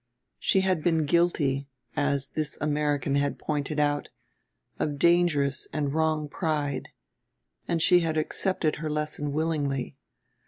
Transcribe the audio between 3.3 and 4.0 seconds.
pointed